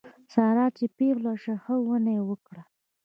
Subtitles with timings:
[0.33, 2.61] ساره چې پېغله شوه ښه ونه یې وکړه.